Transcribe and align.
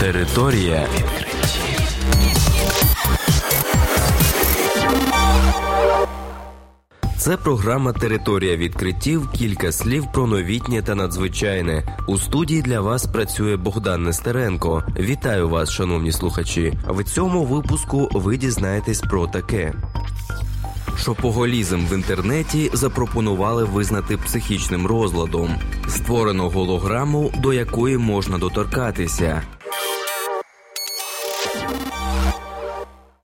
Територія 0.00 0.86
відкриттів. 0.94 1.80
Це 7.18 7.36
програма 7.36 7.92
Територія 7.92 8.56
відкриттів. 8.56 9.30
Кілька 9.30 9.72
слів 9.72 10.06
про 10.12 10.26
новітнє 10.26 10.82
та 10.82 10.94
надзвичайне. 10.94 11.98
У 12.08 12.18
студії 12.18 12.62
для 12.62 12.80
вас 12.80 13.06
працює 13.06 13.56
Богдан 13.56 14.02
Нестеренко. 14.02 14.84
Вітаю 14.98 15.48
вас, 15.48 15.70
шановні 15.70 16.12
слухачі. 16.12 16.72
В 16.88 17.04
цьому 17.04 17.44
випуску 17.44 18.08
ви 18.12 18.36
дізнаєтесь 18.36 19.00
про 19.00 19.26
таке. 19.26 19.72
Шопоголізм 20.98 21.86
в 21.86 21.94
інтернеті 21.94 22.70
запропонували 22.72 23.64
визнати 23.64 24.16
психічним 24.16 24.86
розладом. 24.86 25.54
Створено 25.88 26.48
голограму, 26.48 27.32
до 27.38 27.52
якої 27.52 27.98
можна 27.98 28.38
доторкатися. 28.38 29.42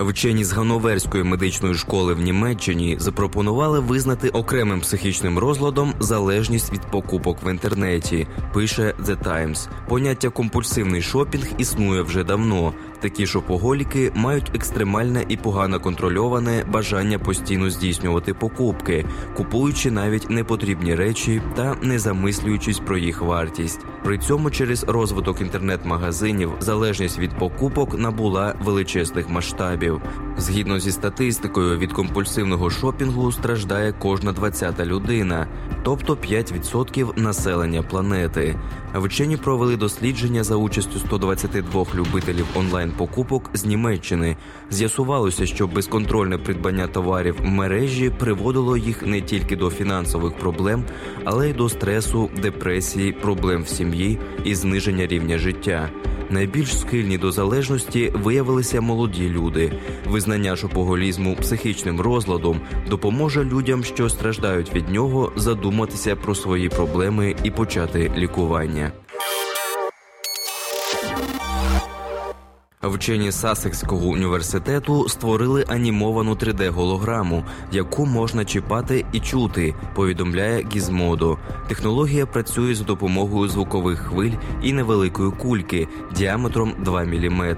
Вчені 0.00 0.44
з 0.44 0.52
Ганноверської 0.52 1.24
медичної 1.24 1.74
школи 1.74 2.14
в 2.14 2.20
Німеччині 2.20 2.96
запропонували 2.98 3.80
визнати 3.80 4.28
окремим 4.28 4.80
психічним 4.80 5.38
розладом 5.38 5.94
залежність 5.98 6.72
від 6.72 6.80
покупок 6.80 7.38
в 7.42 7.50
інтернеті. 7.50 8.26
Пише 8.52 8.94
The 9.04 9.24
Times. 9.24 9.68
Поняття 9.88 10.28
компульсивний 10.28 11.02
шопінг 11.02 11.46
існує 11.58 12.02
вже 12.02 12.24
давно. 12.24 12.72
Такі 13.00 13.26
шопоголіки 13.26 14.12
мають 14.14 14.50
екстремальне 14.54 15.24
і 15.28 15.36
погано 15.36 15.80
контрольоване 15.80 16.64
бажання 16.68 17.18
постійно 17.18 17.70
здійснювати 17.70 18.34
покупки, 18.34 19.04
купуючи 19.36 19.90
навіть 19.90 20.30
непотрібні 20.30 20.94
речі 20.94 21.42
та 21.56 21.76
не 21.82 21.98
замислюючись 21.98 22.78
про 22.78 22.98
їх 22.98 23.22
вартість. 23.22 23.80
При 24.04 24.18
цьому 24.18 24.50
через 24.50 24.84
розвиток 24.84 25.40
інтернет-магазинів 25.40 26.52
залежність 26.60 27.18
від 27.18 27.38
покупок 27.38 27.98
набула 27.98 28.54
величезних 28.64 29.28
масштабів. 29.28 29.89
Згідно 30.38 30.78
зі 30.78 30.92
статистикою, 30.92 31.78
від 31.78 31.92
компульсивного 31.92 32.70
шопінгу 32.70 33.32
страждає 33.32 33.94
кожна 33.98 34.32
20-та 34.32 34.84
людина, 34.84 35.46
тобто 35.82 36.14
5% 36.14 37.18
населення 37.18 37.82
планети. 37.82 38.56
Вчені 38.94 39.36
провели 39.36 39.76
дослідження 39.76 40.44
за 40.44 40.56
участю 40.56 40.98
122 40.98 41.86
любителів 41.94 42.46
онлайн 42.54 42.92
покупок 42.96 43.50
з 43.54 43.64
Німеччини. 43.64 44.36
З'ясувалося, 44.70 45.46
що 45.46 45.66
безконтрольне 45.66 46.38
придбання 46.38 46.86
товарів 46.86 47.36
в 47.42 47.46
мережі 47.46 48.10
приводило 48.10 48.76
їх 48.76 49.06
не 49.06 49.20
тільки 49.20 49.56
до 49.56 49.70
фінансових 49.70 50.36
проблем, 50.36 50.84
але 51.24 51.50
й 51.50 51.52
до 51.52 51.68
стресу, 51.68 52.30
депресії, 52.42 53.12
проблем 53.12 53.62
в 53.62 53.68
сім'ї 53.68 54.18
і 54.44 54.54
зниження 54.54 55.06
рівня 55.06 55.38
життя. 55.38 55.90
Найбільш 56.30 56.78
схильні 56.78 57.18
до 57.18 57.32
залежності 57.32 58.12
виявилися 58.14 58.80
молоді 58.80 59.28
люди. 59.28 59.72
Визнання 60.06 60.56
шопоголізму 60.56 61.36
психічним 61.36 62.00
розладом 62.00 62.60
допоможе 62.90 63.44
людям, 63.44 63.84
що 63.84 64.08
страждають 64.08 64.74
від 64.74 64.88
нього, 64.88 65.32
задуматися 65.36 66.16
про 66.16 66.34
свої 66.34 66.68
проблеми 66.68 67.36
і 67.44 67.50
почати 67.50 68.12
лікування. 68.16 68.92
Вчені 72.88 73.32
Сасекського 73.32 74.06
університету 74.06 75.08
створили 75.08 75.64
анімовану 75.68 76.34
3D-голограму, 76.34 77.44
яку 77.72 78.06
можна 78.06 78.44
чіпати 78.44 79.04
і 79.12 79.20
чути. 79.20 79.74
Повідомляє 79.94 80.66
Гізмодо. 80.74 81.38
Технологія 81.68 82.26
працює 82.26 82.74
за 82.74 82.84
допомогою 82.84 83.48
звукових 83.48 83.98
хвиль 83.98 84.32
і 84.62 84.72
невеликої 84.72 85.30
кульки 85.30 85.88
діаметром 86.16 86.74
2 86.78 87.04
мм. 87.04 87.56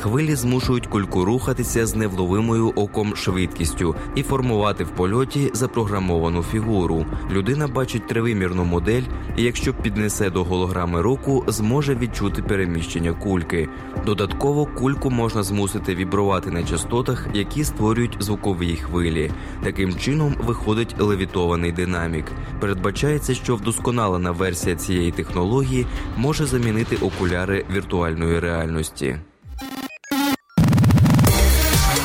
Хвилі 0.00 0.34
змушують 0.34 0.86
кульку 0.86 1.24
рухатися 1.24 1.86
з 1.86 1.94
невловимою 1.94 2.68
оком 2.68 3.16
швидкістю 3.16 3.94
і 4.14 4.22
формувати 4.22 4.84
в 4.84 4.90
польоті 4.90 5.50
запрограмовану 5.54 6.42
фігуру. 6.42 7.06
Людина 7.30 7.68
бачить 7.68 8.06
тривимірну 8.06 8.64
модель, 8.64 9.02
і 9.36 9.42
якщо 9.42 9.74
піднесе 9.74 10.30
до 10.30 10.44
голограми 10.44 11.02
руку, 11.02 11.44
зможе 11.46 11.94
відчути 11.94 12.42
переміщення 12.42 13.12
кульки. 13.12 13.68
Додатково 14.06 14.49
кульку 14.50 15.10
можна 15.10 15.42
змусити 15.42 15.94
вібрувати 15.94 16.50
на 16.50 16.62
частотах, 16.62 17.26
які 17.34 17.64
створюють 17.64 18.16
звукові 18.20 18.76
хвилі. 18.76 19.30
Таким 19.64 19.98
чином 19.98 20.34
виходить 20.44 20.94
левітований 20.98 21.72
динамік. 21.72 22.24
Передбачається, 22.60 23.34
що 23.34 23.56
вдосконалена 23.56 24.30
версія 24.30 24.76
цієї 24.76 25.10
технології 25.10 25.86
може 26.16 26.46
замінити 26.46 26.96
окуляри 26.96 27.64
віртуальної 27.70 28.38
реальності. 28.38 29.16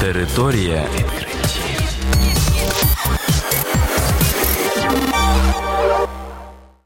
Територія 0.00 0.84